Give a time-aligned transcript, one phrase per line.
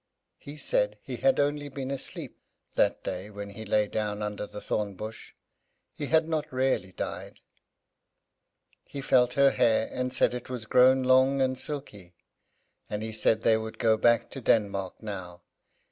[0.39, 2.39] He said he had only been asleep
[2.73, 5.35] that day when he lay down under the thorn bush;
[5.93, 7.39] he had not really died.
[8.83, 12.15] He felt her hair, and said it was grown long and silky,
[12.89, 15.43] and he said they would go back to Denmark now.